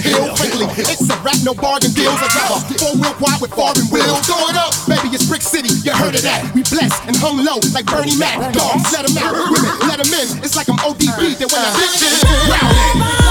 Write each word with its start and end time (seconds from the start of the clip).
hill 0.00 0.32
quickly. 0.36 0.66
It's 0.78 1.08
a 1.08 1.16
rap, 1.24 1.38
no 1.44 1.54
bargain 1.54 1.92
deals. 1.92 2.16
I 2.20 2.28
got 2.32 2.58
a 2.58 2.78
four 2.78 2.94
wheel 2.96 3.16
wide 3.20 3.40
with 3.40 3.52
foreign 3.52 3.86
wheels. 3.88 4.20
Throw 4.26 4.48
it 4.48 4.56
up, 4.56 4.72
baby, 4.88 5.14
it's 5.14 5.26
Brick 5.26 5.42
City. 5.42 5.72
You 5.84 5.92
heard 5.92 6.14
of 6.14 6.22
that? 6.22 6.48
We 6.54 6.62
blessed 6.62 7.02
and 7.06 7.16
hung 7.16 7.42
low 7.42 7.58
like 7.72 7.86
Bernie 7.86 8.16
Mac. 8.16 8.38
Dogs, 8.52 8.92
let 8.92 9.06
them 9.06 9.16
out. 9.18 9.32
Women, 9.32 9.72
let 9.88 9.98
them 10.02 10.12
in. 10.12 10.26
It's 10.44 10.56
like 10.56 10.68
I'm 10.68 10.78
ODB. 10.80 11.36
That 11.38 11.48
when 11.52 11.62
I 11.62 11.70
bitch 11.74 13.22
it, 13.22 13.25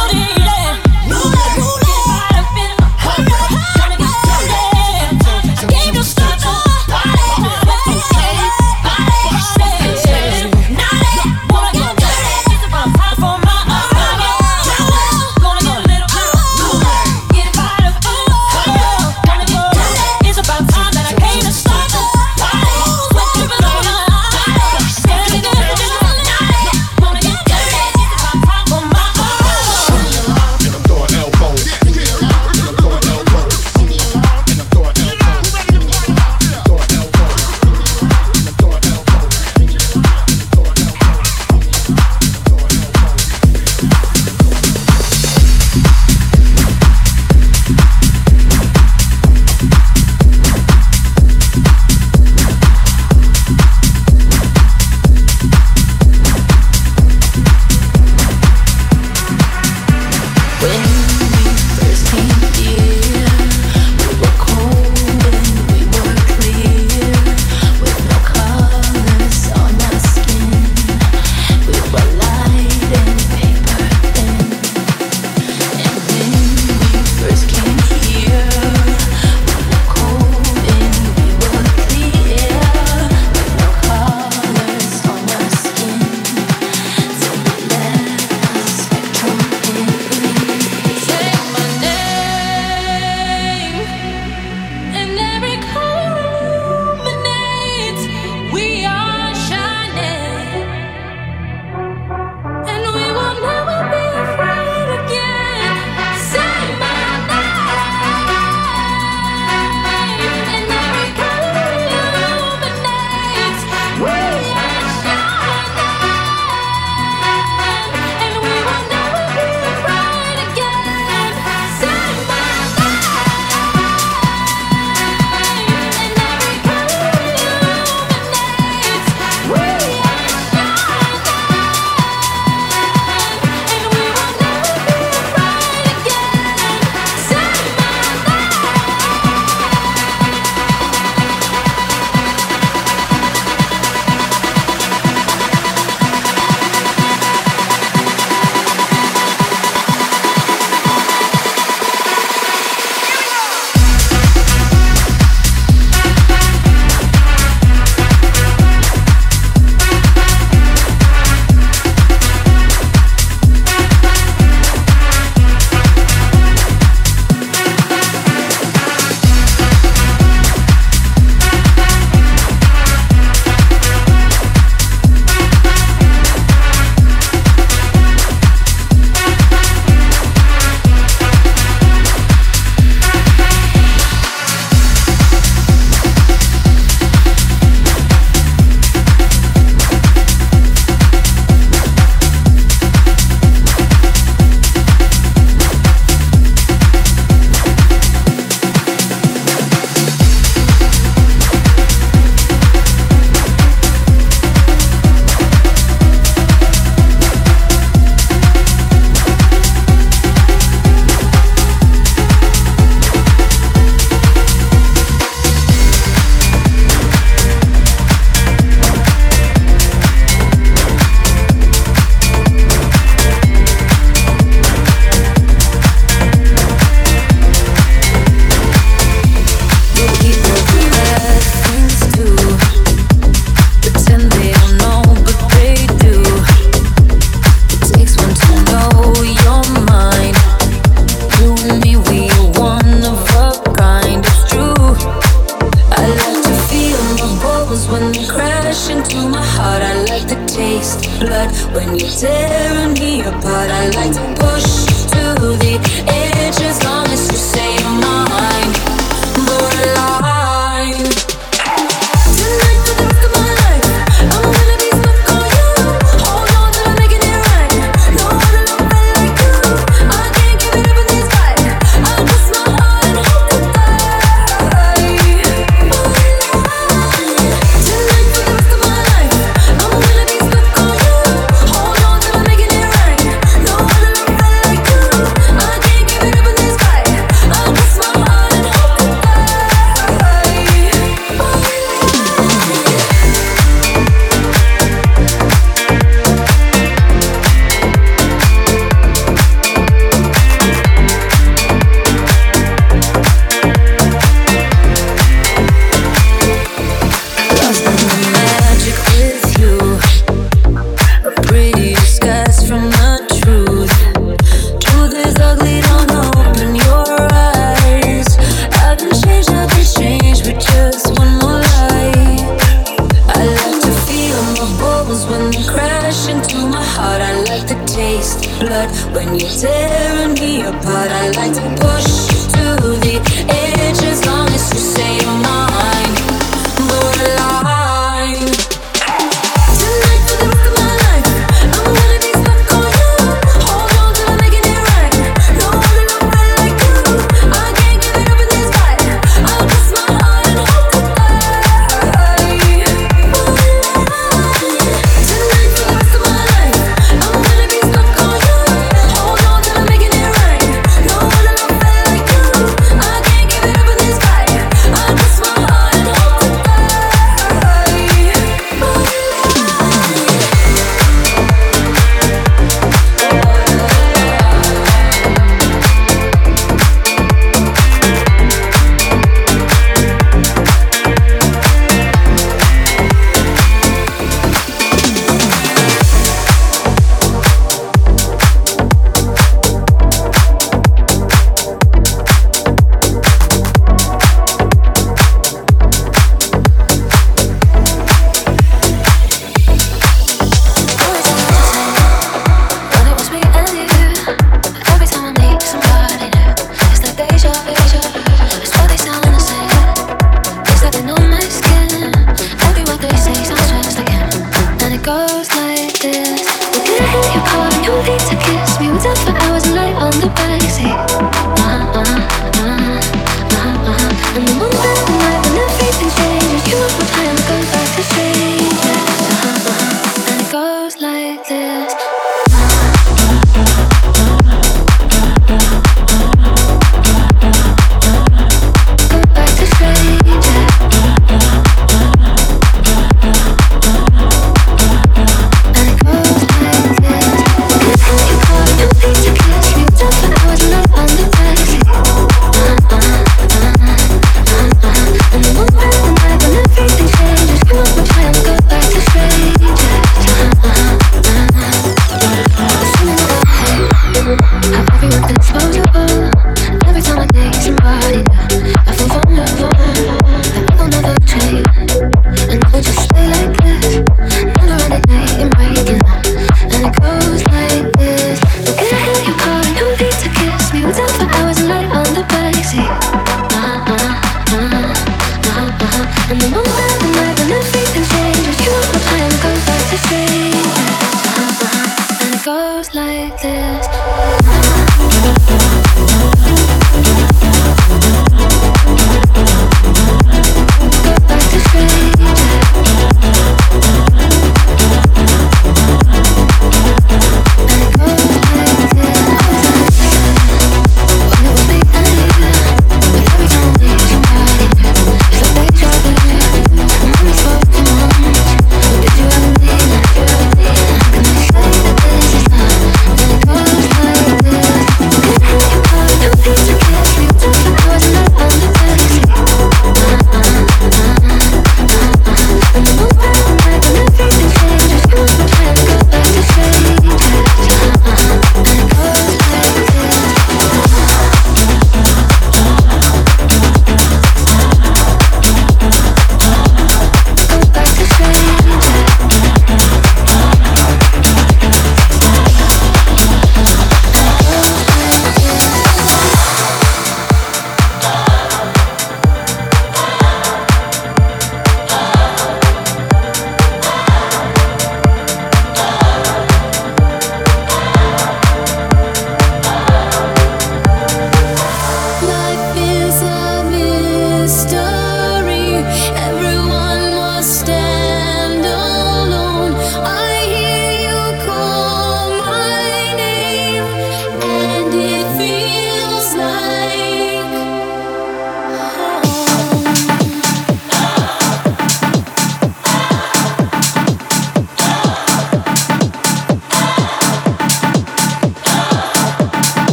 When 325.30 325.50
they 325.50 325.64
crash 325.64 326.28
into 326.28 326.68
my 326.68 326.84
heart, 326.84 327.22
I 327.22 327.34
like 327.50 327.68
the 327.68 327.76
taste. 327.86 328.48
Blood, 328.60 328.90
when 329.16 329.34
you're 329.40 329.50
tearing 329.50 330.34
me 330.36 330.62
apart, 330.62 331.12
I 331.12 331.30
like 331.32 331.54
to 331.54 331.66
push 331.82 332.28
to 332.54 332.66
the 333.06 333.18
edge 333.50 334.04
as 334.04 334.26
long 334.26 334.48
as 334.50 334.72
you 334.74 334.80
say 334.80 335.18
you're 335.18 335.40
mine. 335.42 336.15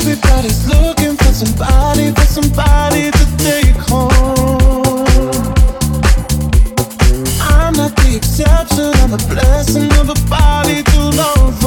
Everybody's 0.00 0.66
looking 0.66 1.14
for 1.14 1.30
somebody, 1.30 2.10
for 2.12 2.24
somebody 2.24 3.10
to 3.10 3.36
take 3.36 3.76
home. 3.76 5.04
I'm 7.38 7.74
not 7.74 7.94
the 7.96 8.16
exception, 8.16 8.94
I'm 9.02 9.12
a 9.12 9.18
blessing 9.28 9.92
of 10.00 10.08
a 10.08 10.28
body 10.30 10.82
to 10.82 11.00
love. 11.10 11.59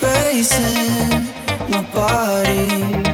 racing 0.00 1.26
my 1.68 1.82
body 1.92 3.11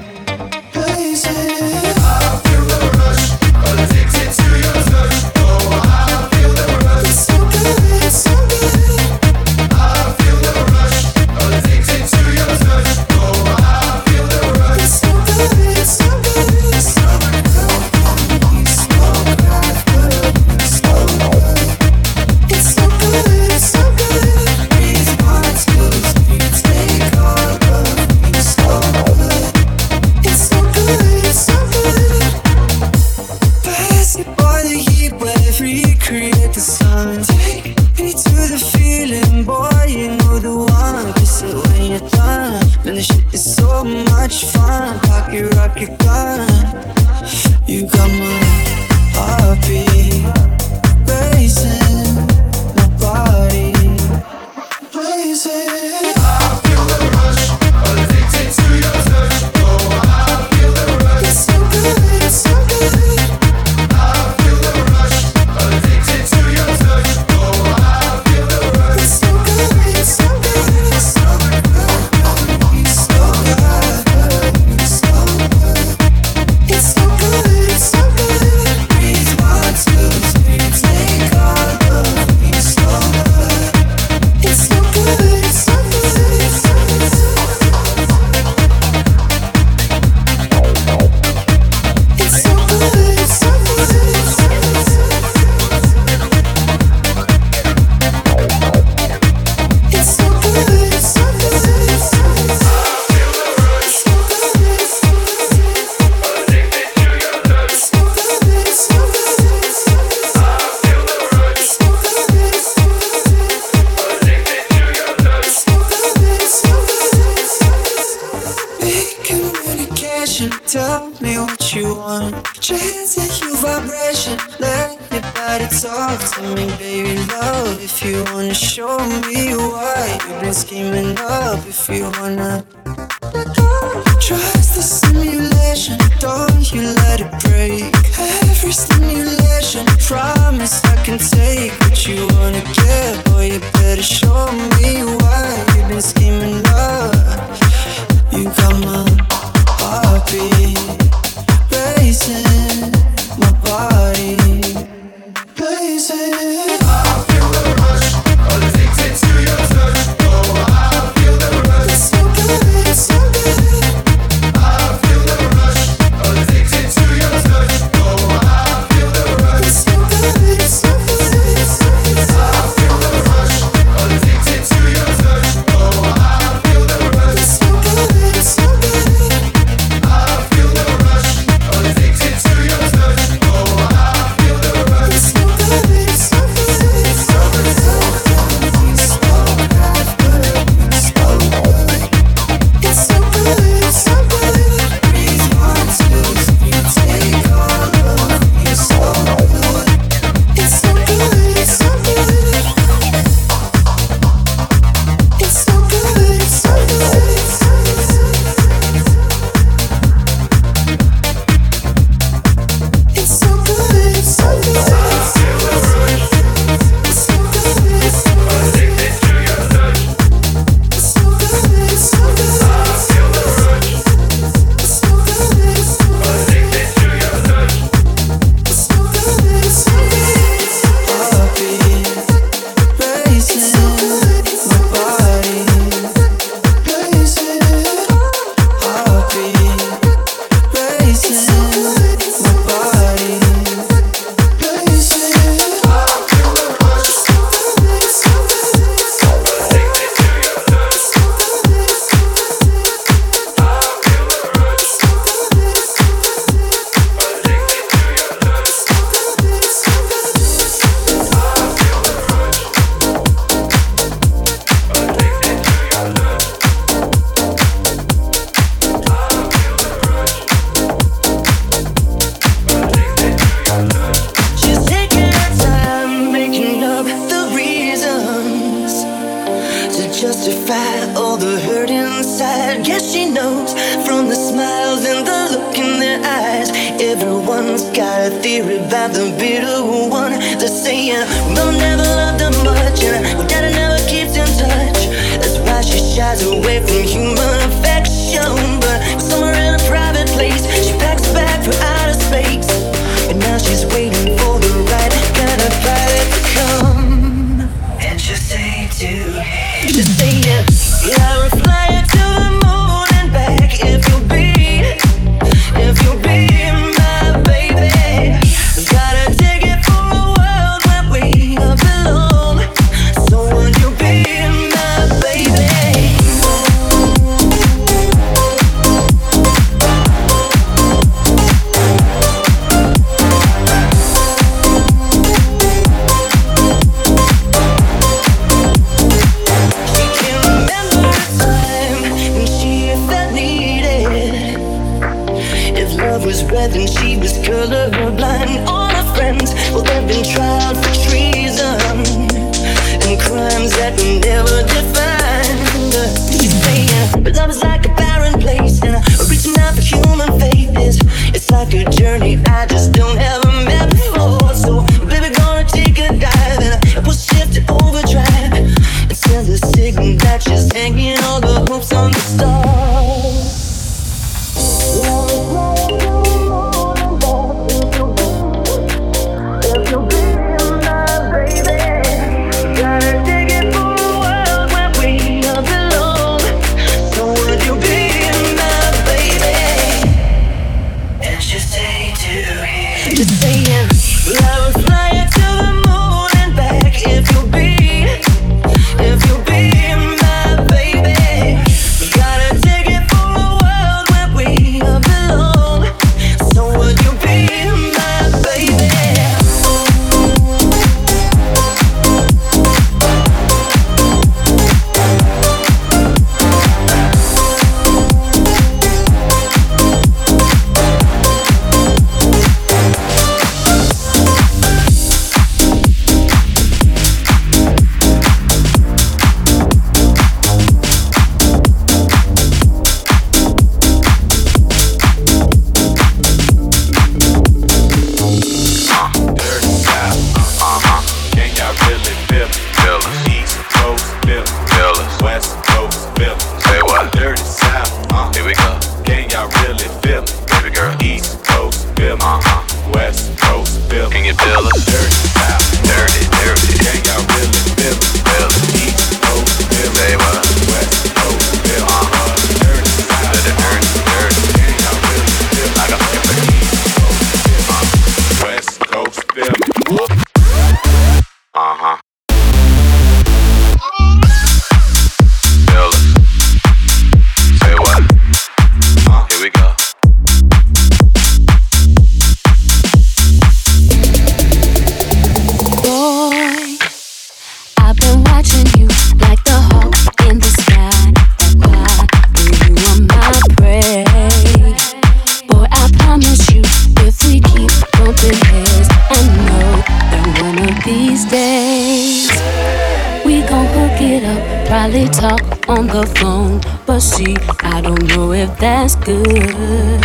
We 503.39 503.47
gon' 503.47 503.67
hook 503.67 504.01
it 504.01 504.25
up, 504.25 504.67
probably 504.67 505.07
talk 505.07 505.69
on 505.69 505.87
the 505.87 506.05
phone. 506.19 506.61
But 506.87 506.99
see, 506.99 507.37
I 507.61 507.81
don't 507.81 508.03
know 508.09 508.33
if 508.33 508.51
that's 508.59 508.97
good. 508.97 510.03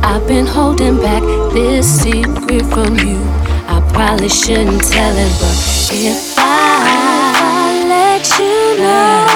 I've 0.00 0.24
been 0.28 0.46
holding 0.46 0.98
back 0.98 1.24
this 1.52 2.02
secret 2.02 2.64
from 2.66 3.00
you. 3.00 3.18
I 3.66 3.82
probably 3.92 4.28
shouldn't 4.28 4.80
tell 4.80 5.16
it, 5.18 5.32
but 5.42 5.56
if 5.90 6.38
I 6.38 7.82
let 7.90 8.22
you 8.38 8.78
know, 8.78 9.26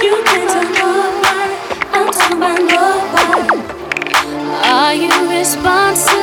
you 0.00 0.14
can't 0.24 0.48
tell 0.48 0.68
nobody. 0.80 1.56
I'm 1.92 2.08
nobody. 2.64 3.60
Are 4.72 4.94
you 4.94 5.12
responsible? 5.28 6.16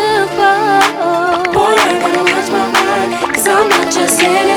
Boy, 1.54 1.78
I 1.78 2.02
gotta 2.02 2.24
watch 2.34 2.50
my 2.50 2.66
mind, 2.74 3.36
cause 3.36 3.48
I'm 3.48 3.70
not 3.70 3.94
just 3.94 4.24
any. 4.24 4.55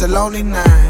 It's 0.00 0.04
a 0.04 0.06
lonely 0.06 0.44
night. 0.44 0.87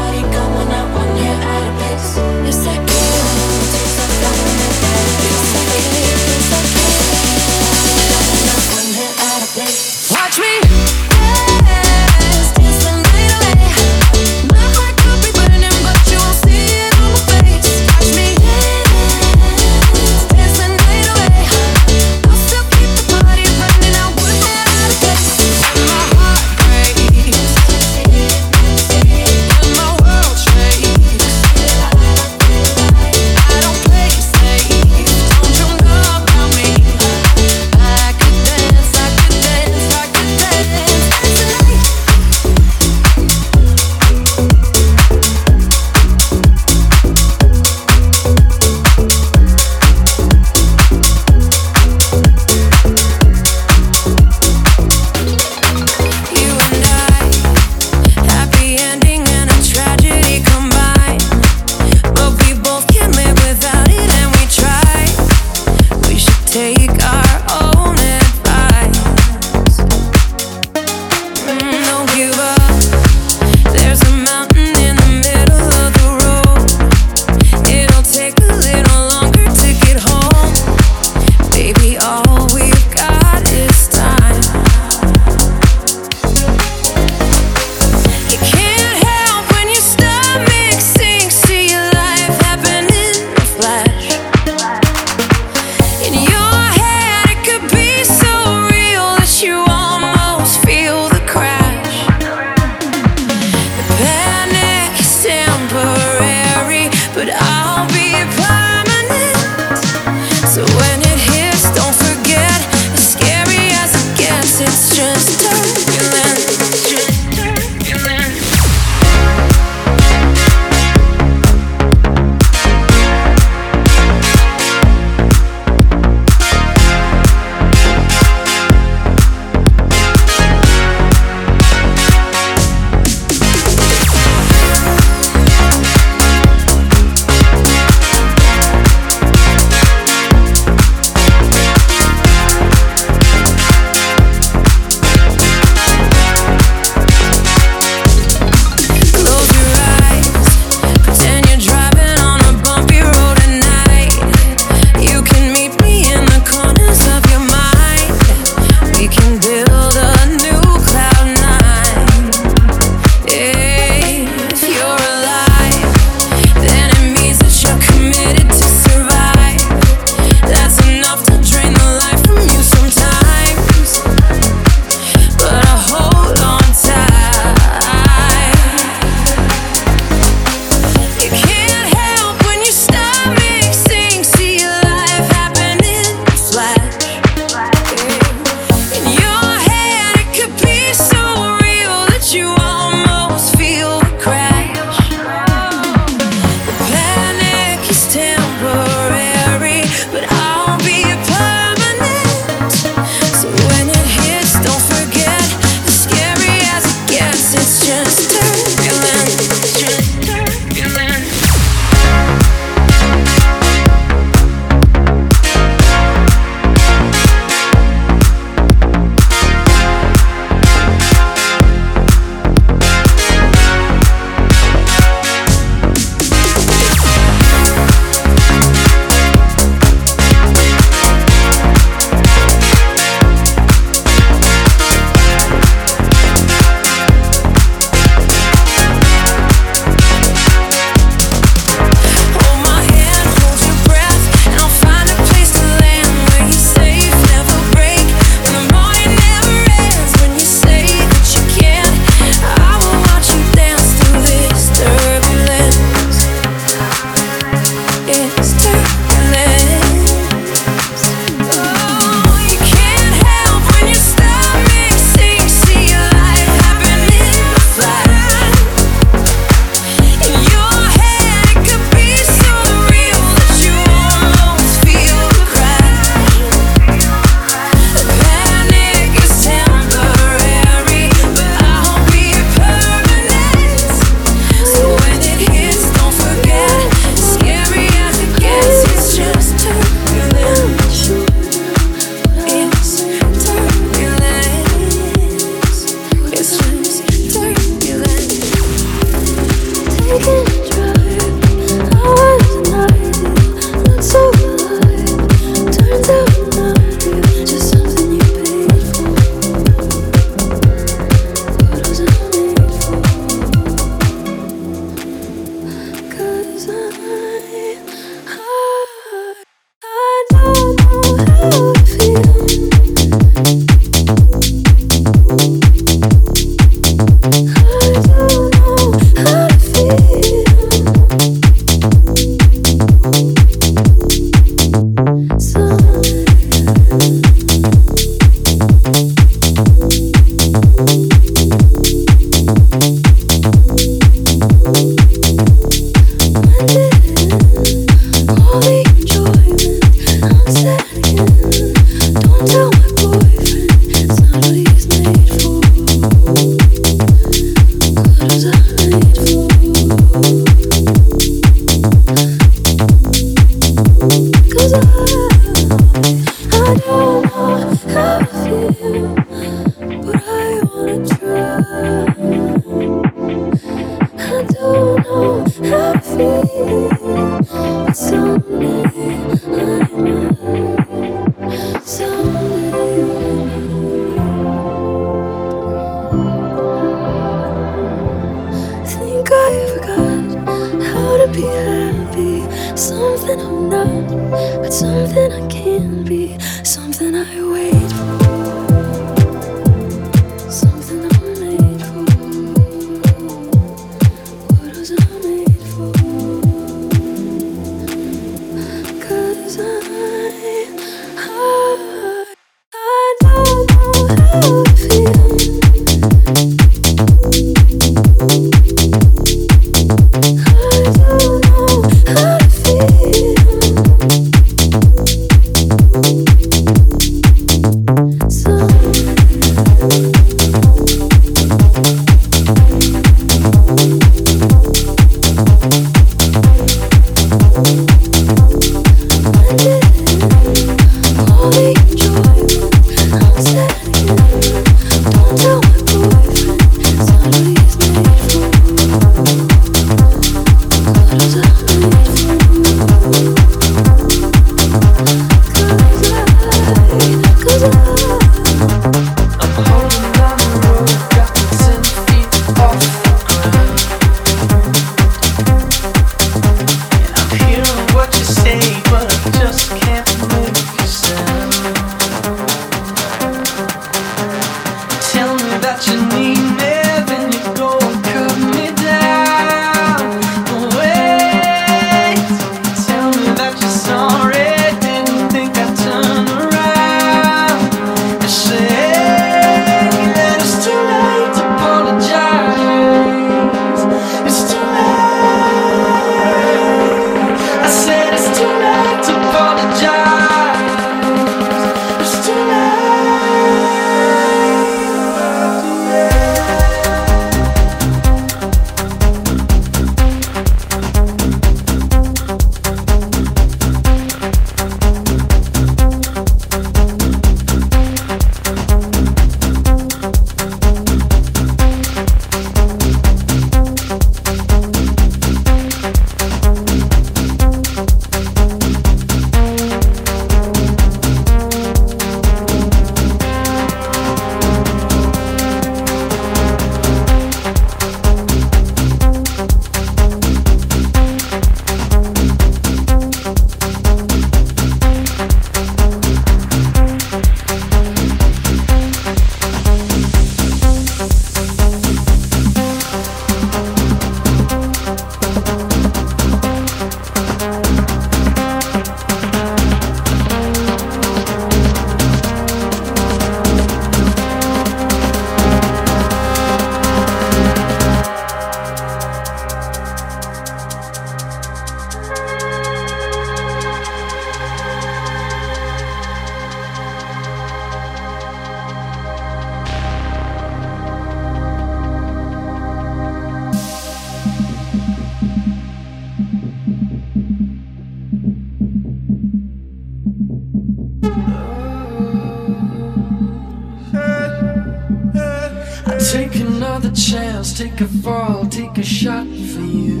take 597.42 597.80
a 597.80 597.86
fall, 597.86 598.46
take 598.46 598.76
a 598.78 598.82
shot 598.82 599.24
for 599.24 599.60
you. 599.60 600.00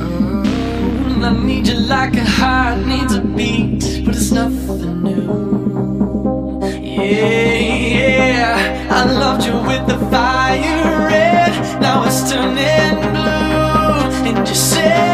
Oh, 0.00 1.20
I 1.22 1.44
need 1.44 1.66
you 1.66 1.80
like 1.80 2.14
a 2.14 2.24
heart 2.24 2.78
needs 2.86 3.14
a 3.14 3.20
beat, 3.20 4.04
but 4.04 4.14
it's 4.14 4.30
nothing 4.30 5.02
new. 5.02 6.60
Yeah, 6.80 7.58
yeah, 7.98 8.88
I 8.88 9.12
loved 9.12 9.44
you 9.44 9.54
with 9.66 9.84
the 9.88 9.98
fire 10.10 11.08
red, 11.08 11.80
now 11.80 12.04
it's 12.04 12.30
turning 12.30 13.00
blue, 13.02 14.28
and 14.28 14.48
you 14.48 14.54
said. 14.54 15.13